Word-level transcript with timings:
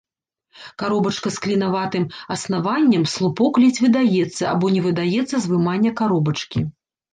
Каробачка 0.83 1.29
з 1.35 1.43
клінаватым 1.43 2.07
аснаваннем, 2.37 3.03
слупок 3.13 3.53
ледзь 3.65 3.81
выдаецца 3.85 4.43
або 4.55 4.73
не 4.79 4.85
выдаецца 4.89 5.29
з 5.39 5.45
вымання 5.55 5.95
каробачкі. 6.03 6.67